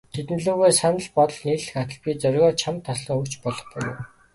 [0.13, 3.97] Тэдэн лүгээ санаа бодол нийлэх атал, би зоригоор чамд таслан өгч болох буюу.